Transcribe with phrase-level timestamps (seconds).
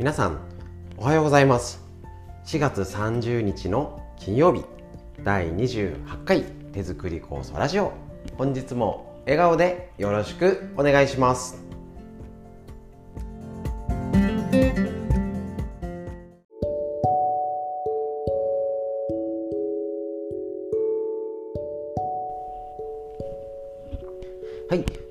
[0.00, 0.38] 皆さん
[0.96, 1.84] おはようございます。
[2.46, 4.64] 4月30日の金曜日
[5.24, 6.42] 第28回
[6.72, 7.92] 手作り酵素ラジオ。
[8.38, 11.69] 本日も笑顔でよろしくお願いします。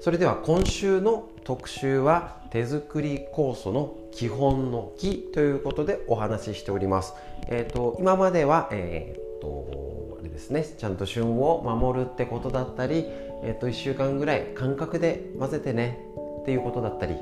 [0.10, 7.14] それでは今週の特集は手作り酵素の基本の木ということでお話ししております。
[7.46, 13.06] えっ、ー、と今まではえっ、ー、とあれですねちゃんと旬を守るってことだったり、
[13.44, 16.00] えっ、ー、と1週間ぐらい間隔で混ぜてね
[16.42, 17.14] っていうことだったり、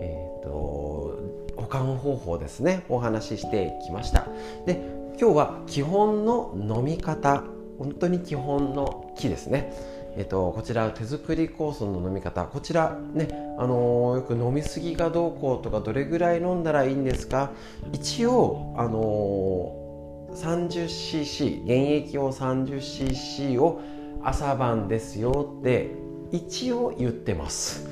[0.00, 1.20] えっ、と
[1.56, 4.26] 保管方法ですねお話ししてきました。
[4.66, 4.82] で
[5.20, 7.44] 今日は基本の飲み方
[7.78, 10.01] 本当に基本の木ですね。
[10.16, 12.44] えっと、こちら手作り酵素の飲み方。
[12.44, 17.52] こちらね、あのー、よく飲みすぎがどうこうとかどれぐらい飲んだらいいんですか。
[17.92, 23.80] 一応、あのー、30cc 原液を 30cc を
[24.22, 25.90] 朝晩ですよって
[26.30, 27.86] 一応言ってます、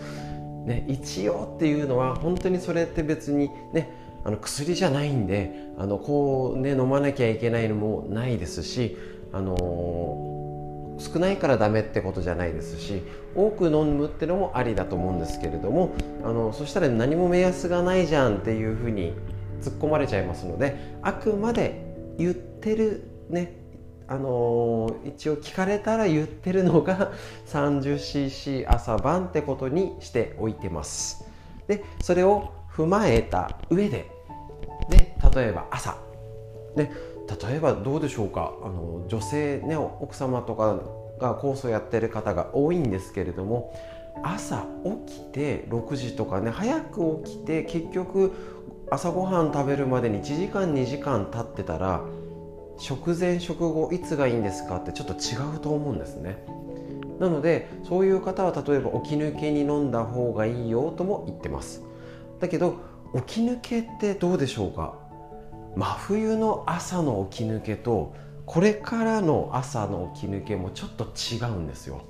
[0.65, 3.93] ね、一応っていうのは本当にそれって別にね
[4.25, 8.97] あの薬じゃないんであのこうね飲まなきゃいけないのもないですし
[9.33, 10.30] あのー
[11.01, 13.03] 少ないからダメってことじゃないですし
[13.35, 19.15] 多く飲むってのもありだと思うんですけれどもあのそしたら何も目安がないじゃんっていうふうに
[19.63, 23.57] 突っ込まれちゃいますのであくまで言ってるね
[24.09, 27.13] あの一応聞かれたら言ってるのが
[27.47, 31.25] 30cc 朝晩ってことにしておいてます。
[31.69, 34.11] でそれを踏まえた上で
[34.91, 35.97] で例えば朝。
[36.77, 36.91] で
[37.49, 38.53] 例えばどうでしょうか？
[38.63, 40.81] あの女性ね奥様とか
[41.19, 43.75] が酵素やってる方が多いんですけれども
[44.23, 44.67] 朝
[45.07, 48.33] 起きて6時とかね早く起きて結局
[48.91, 52.03] 朝ごはん食べるまでに1時間2時間経ってたら
[52.79, 56.45] 食前食後いつがいいんですかってちょっと違うと思うんですね。
[57.19, 61.83] なのでそういう方は例えば起き抜けに飲んだ方がいいよとも言ってます。
[62.41, 62.77] だけど
[63.27, 64.95] 起き抜けってどうでしょうか？
[65.77, 68.15] 真冬の朝の起き抜けと
[68.47, 72.03] これからの朝の起き抜けもちょっと違うんですよ。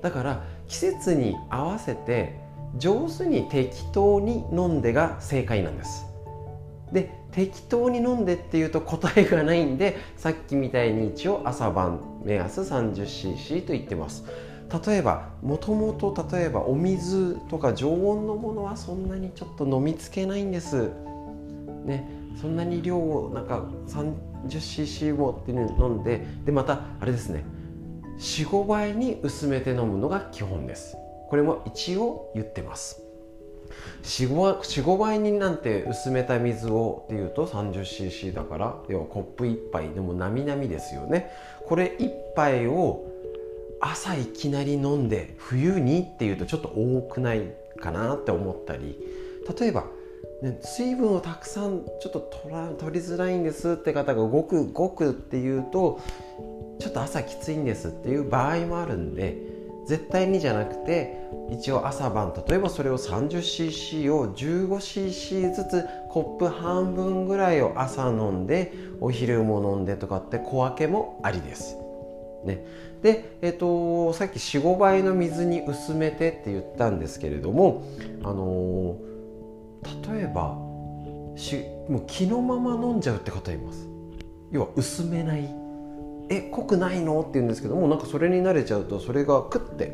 [0.00, 2.38] だから季節に合わせて
[2.76, 6.06] 上手に適当に飲んでが正解なんです。
[6.92, 14.24] で適当に飲んでっていうと答えがないんでさっきみたいに一応朝晩目安 30cc と言ってます。
[14.86, 20.90] 例えばもともと例えばお水とか常温のものはそんなにちょっと飲みつけないんです。
[21.84, 22.17] ね。
[22.40, 27.44] そんなに量をなんか 30cc をっていうの飲んででまたあれですね。
[28.18, 30.96] 45倍に薄めて飲むのが基本です。
[31.28, 33.02] これも一応言ってます。
[34.02, 41.30] 45倍になんて薄めた水をっていうと 30cc だから要はコップ1杯でもなみなみですよね。
[41.66, 43.04] これ1杯を
[43.80, 48.98] 朝いきなり飲んで冬にっていうとちょっと多くないかなって思ったり
[49.58, 49.84] 例えば
[50.42, 56.00] ね、水分をたくさんちょっと取ら取りづらいんですって方がごくごくっていうと
[56.78, 59.36] ちょっと朝きついんですっていう場合もあるんで
[59.88, 61.16] 絶対にじゃなくて
[61.50, 71.76] 一応朝晩例えばそれを 30cc を 15cc ずつコップ半分ぐらいを朝飲んでお昼も飲んでとかって小分けもありです。
[72.44, 72.64] ね、
[73.02, 77.82] で、えーと、さっき45倍の水に薄めてって言ったんですけれども、
[78.22, 79.07] あのー
[80.12, 80.56] 例えば
[81.36, 83.88] しもう気のまま飲んじゃうって方います。
[84.50, 85.48] 要は薄めない。
[86.30, 87.20] え濃くないの？
[87.20, 89.86] って言うんですけどもなんかそれに慣れちゃうとそれがクッて、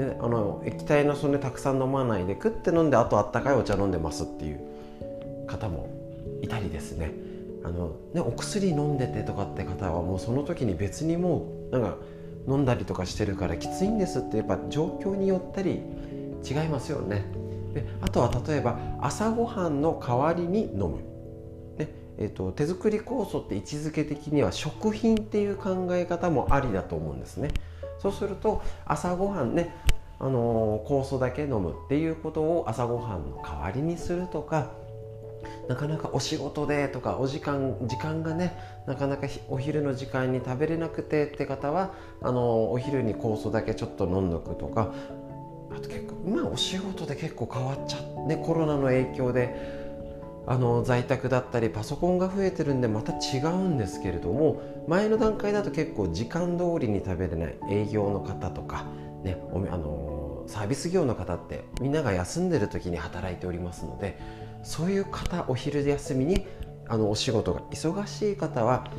[0.00, 4.60] ね、あの液体のそれたくさん飲まないでクッて飲んであとあったかいお茶飲んでますっていう
[5.46, 5.88] 方も
[6.42, 7.12] いたりですね。
[7.64, 11.96] あのねお薬飲んでてとかって方はもうその時に別にもうなんか
[12.46, 15.80] 飲んだりとかしてるからきついんですってやっぱ状況によったり
[16.48, 17.24] 違いますよね。
[17.74, 20.98] であとは例えば朝ごはんの代わりに飲む、
[21.76, 27.50] ねえーと、手作り酵素って位置づけ的には食品っていう考え方もありだと思うんですね。
[27.98, 29.74] そうすると朝ごはんね
[30.18, 34.70] あのー、酵素だけ飲むっていうことを朝ごはんの代わりにするとか
[35.68, 38.56] なかなかお仕事でとかお時間時間がね
[38.86, 44.92] なかなかお昼の時間に食べれなくてって方はあのお昼に酵素だけちょっと飲んどくとか
[45.74, 49.84] あと結構今お仕事で結構変わっちゃってコロナの影響で
[50.46, 58.84] あの在宅だったりパソコンが増えてるんでまた違うんですけれども前の段階だと結構時間通りに食べれない営業の方とか、
[59.22, 64.20] ね、おあのサービス業の方ってみんなが休んでる時に働いておりますので
[64.62, 66.46] そういう方お昼休みに
[66.88, 68.90] あのお仕事が忙しい方は、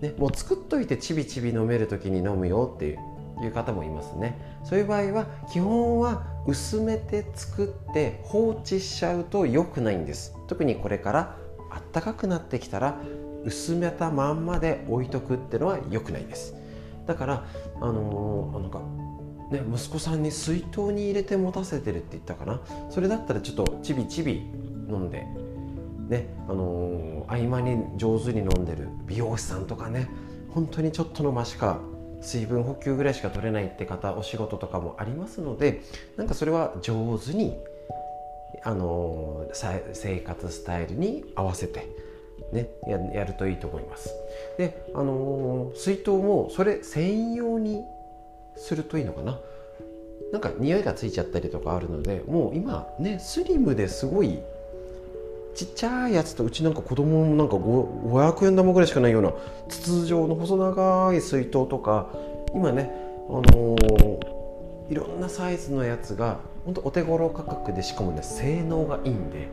[0.00, 2.98] ね、もう作っといてちびちび飲める時に飲むよっていう
[3.42, 4.38] いう方もいますね。
[4.64, 10.36] そういう場合は基本は薄めて作って放置しちゃうと良くないんです。
[10.46, 11.36] 特にこれから
[11.70, 12.98] あったかくなってきたら
[13.44, 16.54] 薄めたまんまで置いとくってのは良くないです。
[17.06, 17.44] だから
[17.80, 18.80] あのー、なんか
[19.50, 22.60] ね、息子さんに水筒に入れて持たせてるって言ったかな。
[22.90, 24.42] それだったらちょっとちびちび
[24.88, 25.26] 飲んで
[26.08, 30.08] ねあのー、合間に上手に飲んでる美容師さんとかね。
[30.50, 31.78] 本当にちょっとの間しか
[32.20, 35.82] 水分補給ぐらいしか取れないって方お仕事とかもありますので
[36.16, 37.56] なんかそれは上手に
[38.62, 39.46] あの
[39.92, 41.86] 生活スタイルに合わせて、
[42.52, 44.12] ね、ややるといいと思います。
[44.56, 47.84] であの水筒もそれ専用に
[48.56, 49.38] するといいのかな？
[50.32, 54.40] なんか匂いがついちゃったりとかあるのでもう今ねスリムですごい
[55.54, 59.32] ちっちゃいやつとうちなんか子供もなんか500円玉ぐらいしかないような
[59.68, 62.08] 筒状の細長い水筒とか
[62.54, 62.90] 今ね
[63.28, 69.48] あのー、いろんなサイズのやつが本当お手頃価格でしかもね性能がいいんで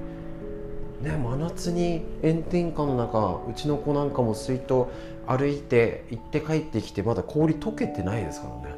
[1.01, 4.85] ね真夏に炎天下の中うちの子なんかも水筒
[5.27, 8.75] 歩いて行って帰ってきてまだ氷溶けてないですからね。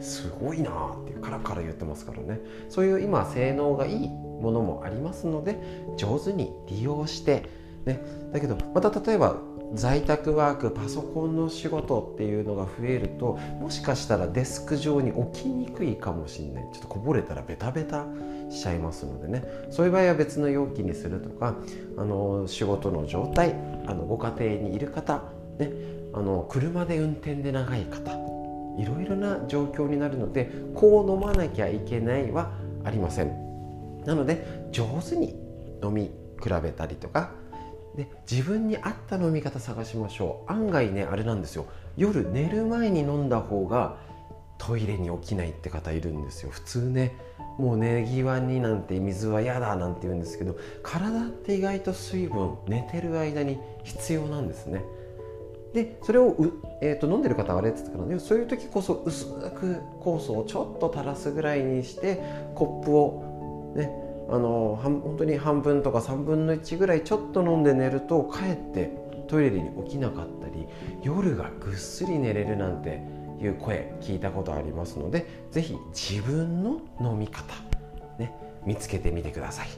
[0.00, 2.40] すごいなってカラカラ言ってますからね。
[2.68, 4.10] そういう今性能がいい
[4.42, 5.58] ものもありますので
[5.96, 7.44] 上手に利用して、
[7.86, 8.00] ね、
[8.32, 9.36] だけどまた例えば
[9.74, 16.64] 在宅ワークパソコンの仕事っていうのが増えるともしかしたらデスク上に置きにくいかもしれない。
[16.72, 18.04] ちょっとこぼれたらベタベタ
[18.50, 19.42] しちゃいますのでね。
[19.70, 21.56] そういう場合は別の容器にするとか
[21.96, 23.54] あの仕事の状態
[23.86, 25.22] あのご家庭にいる方、
[25.58, 25.72] ね、
[26.12, 28.12] あの車で運転で長い方
[28.78, 32.52] いろいろな状況になるのでこう飲まなきゃいけないは
[32.84, 33.51] ありません。
[34.04, 35.36] なので上手に
[35.82, 36.10] 飲み
[36.42, 37.32] 比べたりとか
[37.96, 40.52] で自分に合った飲み方探しましょう。
[40.52, 41.66] 案外ねあれなんですよ。
[41.96, 43.98] 夜寝る前に飲んだ方が
[44.58, 46.50] トイレに起きないって方いるんですよ。
[46.50, 47.16] 普通ね
[47.58, 54.82] もう寝際になんて水は嫌だなんて言うんですけど体って意外と水分寝てる間に必要なんですね。
[55.74, 56.34] でそれを
[56.82, 58.20] えーと、飲んでる方はあれって言ったかな。
[58.20, 62.22] そういう時こそ薄く酵素をちょっと垂らすぐらいにして
[62.54, 63.31] コップを
[63.74, 63.90] ね
[64.28, 68.90] あの本当に半分とか3分の1ぐらいちょっと飲んで寝るとかえって
[69.28, 70.66] トイレに起きなかったり
[71.02, 73.02] 夜がぐっすり寝れるなんて
[73.40, 77.54] いう声聞いたことありますので是非自分の飲み方、
[78.18, 78.32] ね、
[78.64, 79.68] 見つけてみてください。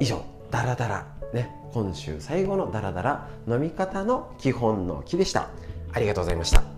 [0.00, 5.48] 以上ダラダラね今週最後のダラダラ飲み方の基本の木でした。
[5.92, 6.73] ありがとうございました。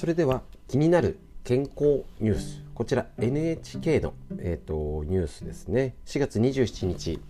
[0.00, 2.62] それでは気になる健康ニュース。
[2.74, 5.94] こちら NHK の、えーと、ニュースですね。
[6.06, 7.20] 4月27日。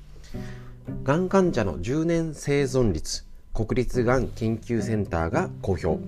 [1.02, 5.98] がん患者の10年生存率国立がん研究センターが公表。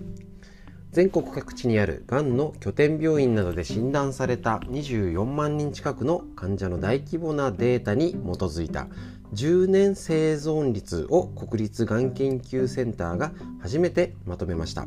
[0.93, 8.87] 全国各地にあるがんの拠点病院などで診断された24万人近くの患者の大規模なデータに基づいた
[9.35, 14.87] 10年生存率を国立がん研究センターが初めてまとめました。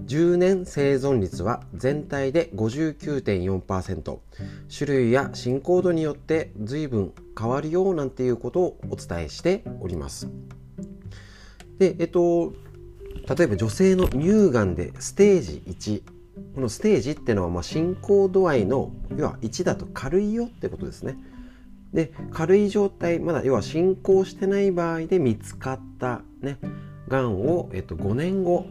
[0.00, 4.18] 10年生存率は全体で59.4%
[4.76, 10.28] 種類や進行度によって随分変わるよなんていうことをお伝えしております。
[11.78, 12.54] でえっと
[13.36, 16.02] 例えば女性の乳がんでステージ1
[16.54, 21.16] このステージっていうのはまあ進行度合いの要は1だと軽いよってことですね。
[21.92, 26.58] で軽い状態まだ要は進行してない場合で見つかったね
[27.08, 28.66] がんを、えっと、5年後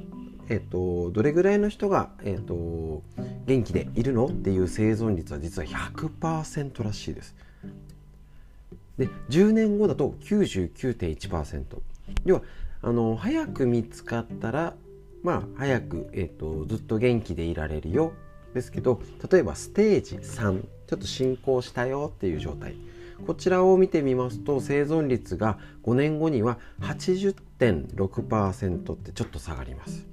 [0.49, 3.03] えっと、どれぐらいの人が、えっと、
[3.45, 7.35] 元気でいるのっていう生存率は実は100%らしいです。
[8.97, 11.63] で10年後だと99.1%
[12.25, 12.41] 要は
[12.81, 14.75] あの早く見つかったら
[15.23, 18.13] まあ早く、えっと、ずっと元気でいられるよ
[18.53, 22.75] ですけど例えばステージ3ちょっと進行したよっていう状態
[23.25, 30.07] こちらを見てみますと生存率が5年後には80.6%ってちょっと下がります。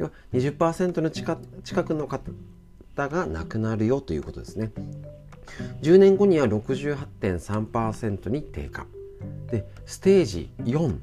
[0.00, 4.72] 要は20%の近近くの方が亡くなるよということですね。
[5.82, 8.86] 10年後には68.3%に低下。
[9.50, 10.96] でステージ4、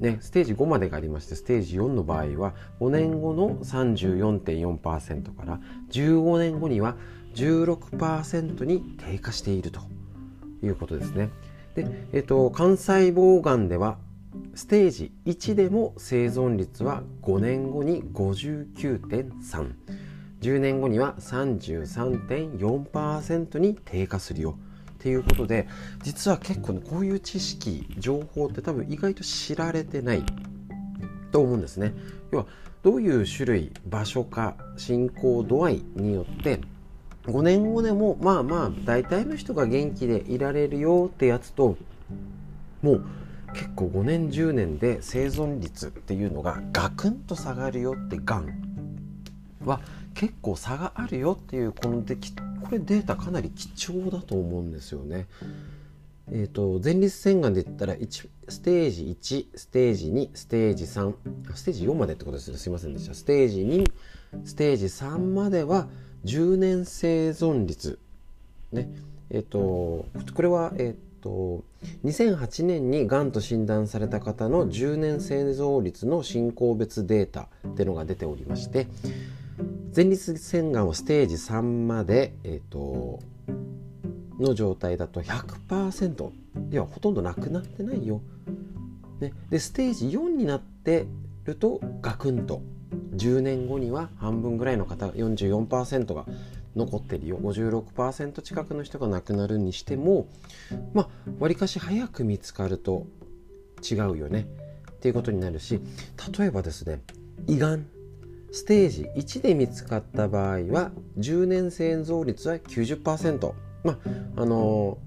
[0.00, 5.60] ね、ステージ5までがありましてステージ4の場合は5年後の34.4%から
[5.90, 6.96] 15年後には
[7.34, 9.80] 16%に低下していると
[10.62, 11.30] いうことですね。
[11.74, 13.96] で、えっと、幹細胞がんでは
[14.54, 19.72] ステージ1でも生存率は5年後に59.3
[20.40, 24.58] 10年後には33.4%に低下するよ。
[24.92, 25.68] っていうことで
[26.02, 30.24] 実は結構ねこういう知識情報って多分意外と知られてない。
[31.30, 31.92] と思うんですね。
[32.30, 32.46] 要は
[32.84, 36.60] どういう種類場所か進行度合いによって
[37.24, 41.76] 5年後でもまあまあ大体の人が元気でいられるよってやつと
[42.82, 43.04] もう
[43.54, 48.48] 結構5年10年で生存率っていうのがガクンと下がるよってがん
[49.64, 49.80] は
[50.14, 52.20] 結構差があるよっていうこのでこ
[52.70, 55.26] れデータかなり貴重だと思うんですよね。
[56.30, 61.12] えーと、前立腺がんで言ったら1ステージ1ステージ2ステージ3
[61.54, 62.56] ステージ4までってことですね。
[62.56, 63.14] すいませんでした。
[63.14, 63.92] ステージ2
[64.44, 65.88] ステージ3までは
[66.24, 67.98] 10年生存率。
[68.72, 68.88] ね。
[69.30, 71.62] えっ、ー、とこれはえっ、ー、と
[72.04, 78.86] 2008年にがんと診断された方の10年生存率の進行別データっていうのが出ておりまして
[79.94, 83.20] 前立腺がんはステージ3まで、えーと、
[84.40, 86.30] の状態だと100%
[86.72, 88.20] いやほとんどなくなってないよ。
[89.20, 91.06] ね、でステージ4になって
[91.44, 92.62] るとガクンと。
[93.16, 96.26] 10年後には半分ぐらいの方44%が
[96.76, 97.38] 残ってるよ。
[97.38, 100.28] 56%近くの人が亡くなるにしても
[100.92, 103.06] まあわりかし早く見つかると
[103.88, 104.46] 違うよね。
[104.90, 105.80] っていうことになるし
[106.38, 107.00] 例えばですね
[107.46, 107.86] 胃がん。
[108.52, 113.52] ステージ1で見つかった場合は10年生存率は90%
[113.82, 113.98] まあ
[114.36, 114.98] あの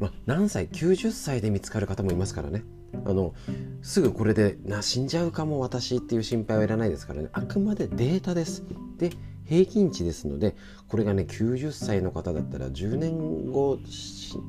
[0.00, 2.64] まあ、何歳90歳で見つかる方もいますからね。
[3.04, 3.34] あの
[3.82, 7.28] すぐこれでな死んじゃうかも私っていう心配はいらないですからね。
[7.32, 8.64] あくまでデータです。
[8.98, 9.10] で
[9.48, 10.54] 平均値ですので
[10.88, 13.78] これがね90歳の方だったら10年後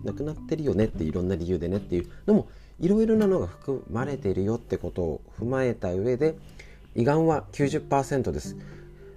[0.04, 2.48] 亡くなってるよねっていろんな理由でねっていうのも
[2.80, 6.36] いろいろなのが含まれているよってことを踏まえた上で
[6.96, 8.56] 胃がんは90%です。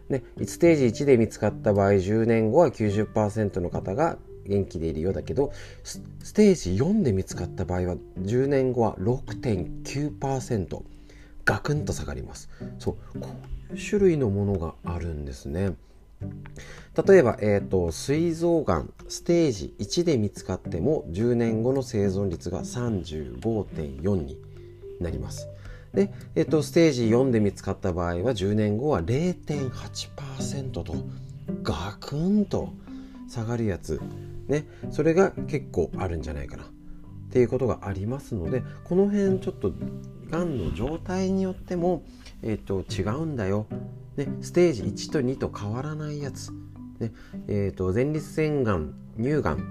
[0.09, 5.53] ね、ステージ1で見つかった場合10年後は90%の方が元気でいるようだけど
[5.85, 6.01] ス
[6.35, 10.83] テージ4で見つかった場合は10年後は6.9%
[11.45, 12.97] ガクンと下がりますそう
[13.77, 15.75] 種類のものがあるんですね。
[17.07, 24.39] 例えば、えーと、膵臓がんステージ1で見つかっても10年後の生存率が35.4に
[25.01, 25.49] なります。
[25.95, 30.95] で、えーと、ステージ4で見つかった場合は10年後は0.8%と
[31.63, 32.73] ガクンと
[33.29, 34.01] 下がるやつ
[34.49, 36.65] ね、それが結構あるんじゃないかな。
[36.65, 36.67] っ
[37.33, 39.73] ていうことがありますのでこの辺ちょっと
[40.33, 42.03] がんの状態によっても、
[42.43, 43.67] えーと、違うんだよ、
[44.17, 46.51] ね、ステージ1と2と変わらないやつ、
[46.99, 47.13] ね
[47.49, 49.63] えーと、前立腺がん乳がん、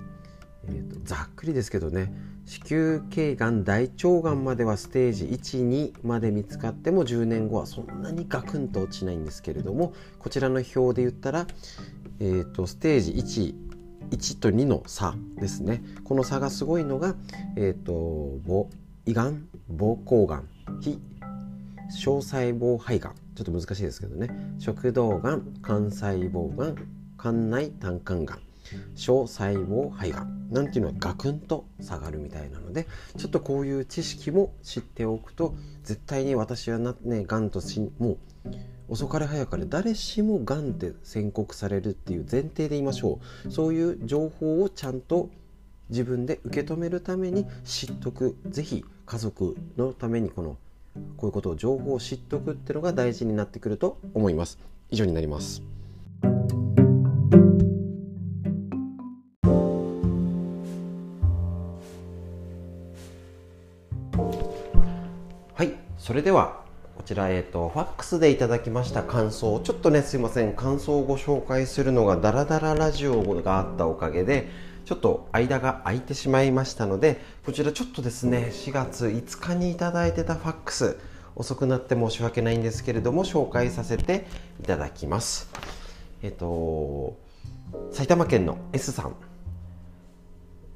[0.67, 2.13] えーと、ざっくりですけどね。
[2.45, 11.47] 子宮頸がん大腸がんまではステージ12まで見つかっても10年後はそんなにガクンと落ちないんですけれどもこちらの表で言ったら、
[12.19, 13.71] えー、とステージ1
[14.09, 15.81] 1と2の差ですね。
[16.03, 17.15] この差がすごいのが、
[17.55, 17.93] えーと、
[19.05, 20.47] 胃がん膀胱がん
[20.81, 20.99] 非
[21.89, 23.15] 小細胞肺がん。
[23.35, 24.29] ちょっと難しいですけどね。
[24.59, 26.75] 食道がん肝細胞がん
[27.19, 28.39] 肝内胆管がん。
[28.95, 30.49] 小細胞肺がん。
[30.51, 38.17] なんていうのはガクンと下がるみたいなのでちょっとこういう知識も知っておくと絶対に私はな、ね、がんとしもう
[38.89, 43.51] 遅かれ早かれ誰しもがんって宣告されるっていう前提で言いましょう。
[43.51, 45.29] そういう情報をちゃんと
[45.91, 48.37] 自分で受け止めるために知っとく。
[48.49, 50.57] 是非家族のためにこの
[51.17, 54.57] こういうことを情報を知っとくっていうのが大事になってくると思います。
[54.89, 55.61] 以上になります。
[65.53, 65.73] はい。
[65.97, 66.61] それでは
[66.95, 74.47] こちら、えっ、ー、と、ファックスでいただきました感想、ちょっとね、すいません、感想をご紹介するのがダラダララジオがあったおかげで、
[74.85, 80.97] ちょっと間が空いてしまいましたので、こちらちょっとですね、4月5日にいただいてたファックス、
[81.35, 84.27] 遅くなって申し訳ないんですけれども、紹介させて
[84.59, 85.49] いただきます。
[86.23, 87.17] えっ、と、
[87.91, 89.15] 埼玉県の S さん、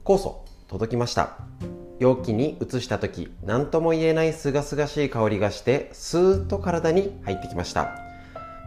[0.03, 1.37] 酵素、届きました。
[1.99, 7.97] 容器に移した時何とも言えないすがすがしい香りがしてスーッと体に入ってきました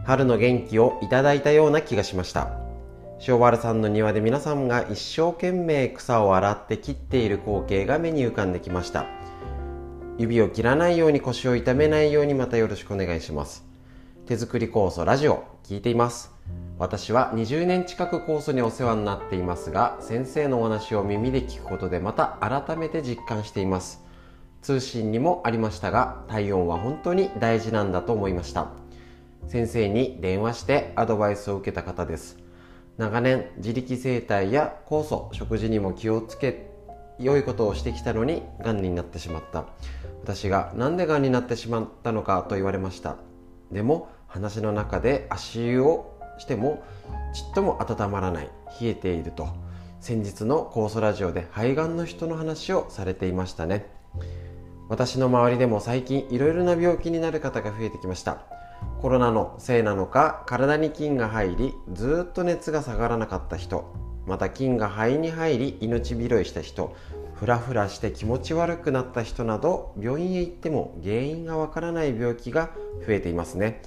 [0.05, 2.68] 春の元気をいただいたような気がしました
[3.27, 9.07] 塩原さんの庭で皆さんが一生懸命草を洗って切っている光景が目に浮かんできました。
[10.17, 13.65] 指を切らないように腰を痛めないようにまたよろしくお願いします。
[14.25, 16.31] 手作り酵素ラジオ聞いています。
[16.77, 24.01] 私は20年近くコースにお世話になっていますが先生のお話を耳で聞くことでまた改めて実感しています。
[24.61, 28.69] 通信にもありましたが体温は本当に大事なんだと思いました。
[29.47, 32.48] 先生に電話してアドバイスを受けた方です。
[32.99, 36.69] 長年自力生態や酵素食事にも気をつけ
[37.17, 39.67] 良いことをしてきたのにがんになってしまった。
[40.21, 43.15] 私が何でがんになってしまったのかと言われました。
[43.71, 46.83] でも話の中で足湯をしても
[47.33, 48.49] ちっとも温まらない。
[48.81, 49.47] 冷えていると。
[50.01, 53.85] 先日の酵素ラジオで肺がんの人の話をされていましたね。
[54.89, 58.58] 私の周りでも最近いろいろな病気になる方が増えてきました。
[59.01, 63.93] コロナのせいなのか体に菌が入りずっと熱が下がらなかった人
[64.25, 66.95] また菌が肺に入り命拾いした人
[67.33, 72.71] フラフラして気持ち悪くなった人など病院へ行っても原因がわからない病気が
[73.07, 73.81] 増えていますね。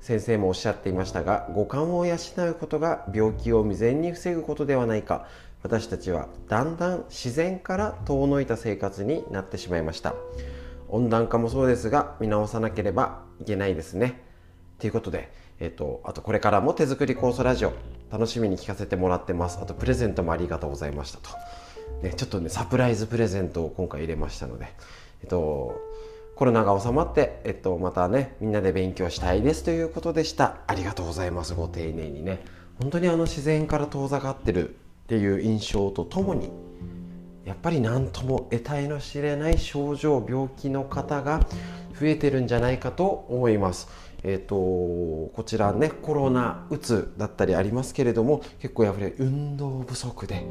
[0.00, 5.26] 先生もおっしゃっていましたが五感を養うことが病気を未然に防ぐことではないか
[5.62, 10.14] 私たちはだんだん自然から遠のいた生活になってしまいました。
[10.88, 14.29] 温暖化もそうですが見直さなければいけないですね。
[14.80, 17.72] ということで、えっ、と、あとこれからも手作り酵素ラジオ
[18.10, 19.58] 楽しみに聞かせてもらってます。
[19.62, 21.30] あとプレゼントもありがとうございましたと。
[22.02, 24.72] ね、ちょっとねサプライズプレゼントを今回入れましたので、
[25.22, 25.78] えっと、
[26.34, 30.56] コロナが収まって、えっと、またねみんなで勉強したいですということでした。
[30.66, 31.54] ありがとうございます。
[31.54, 32.42] ご丁寧にね。
[32.80, 34.72] 本当にあの自然から遠ざかってるっ
[35.08, 36.50] ていう印象とともに
[37.44, 41.46] やっぱり何とも得体の知れない症状病気の方が
[42.00, 43.88] 増えてるんじゃないかと思います。
[44.22, 50.44] えーと、こちらねコロナうつだったりありますけれども結構やっぱり運動不足で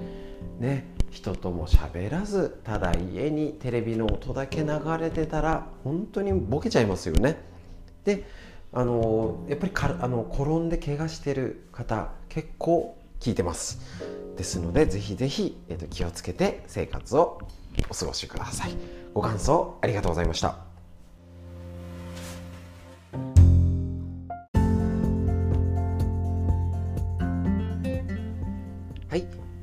[0.59, 7.37] ね人とも喋らずただ家にテレビの音だけ流れてたら本当にボケちゃいますよね。
[8.03, 8.25] で
[8.71, 13.79] あのやっぱりかあの転んで怪我してる方結構聞いてます。
[14.37, 17.41] ですのでぜひぜひ、えーと気をつけて生活を
[17.89, 18.71] お過ごしください。
[19.13, 20.68] ご感想ありがとうございました。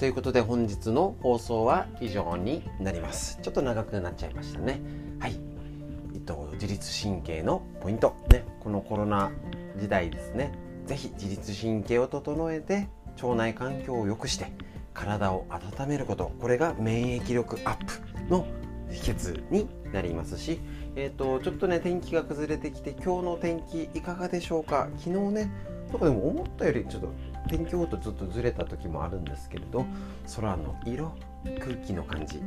[0.07, 3.41] ということで本日の放送は以上になります。
[3.43, 4.81] ちょっと長くなっちゃいましたね。
[5.19, 5.35] はい。
[6.15, 8.15] えっと自律神経のポイント。
[8.31, 8.45] ね。
[8.61, 9.33] このコロナ
[9.77, 10.53] 時代ですね。
[10.87, 12.89] 是非自律神経を整えて
[13.21, 14.53] 腸内環境を良くして
[14.95, 16.31] 体を温めること。
[16.41, 18.47] これが免疫力アップの
[18.89, 20.61] 秘訣になりますし、
[20.95, 24.87] えーと、ちょっとね天気が崩れてきて今日の天気いかがでしょうか。
[24.99, 25.51] 昨日ね
[25.89, 27.13] なんかでも思ったよりちょっと
[27.49, 29.87] 天気予報とずっとずれた時もあるんですけれど
[30.35, 31.13] 空の色
[31.61, 32.43] 空気の感じ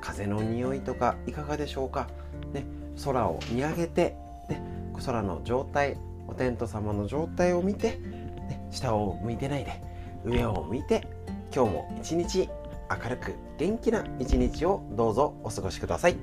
[0.00, 2.08] 風の匂いとかいかがでしょうか、
[2.52, 2.64] ね、
[3.04, 4.16] 空を見上げて、
[4.48, 4.62] ね、
[5.04, 5.96] 空の状態
[6.28, 9.80] お天道様の状態を見て、ね、下を向いてないで
[10.24, 11.06] 上を向いて
[11.54, 12.48] 今日も一日
[12.90, 16.16] 明るく元気な一日をどうぞお過ごしください。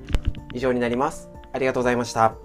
[0.54, 1.28] 以上になります。
[1.52, 2.43] ありがとうございました